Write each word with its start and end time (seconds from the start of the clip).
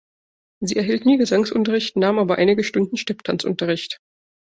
Sie 0.63 0.77
erhielt 0.77 1.05
nie 1.05 1.19
Gesangsunterricht, 1.19 1.95
nahm 1.95 2.17
aber 2.17 2.37
einige 2.39 2.63
Stunden 2.63 2.97
Stepptanz-Unterricht. 2.97 3.99